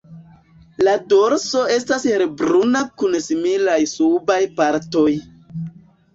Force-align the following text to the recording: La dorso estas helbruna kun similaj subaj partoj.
La 0.85 0.95
dorso 1.11 1.61
estas 1.73 2.07
helbruna 2.13 2.81
kun 3.03 3.19
similaj 3.27 3.77
subaj 3.93 4.41
partoj. 4.59 5.07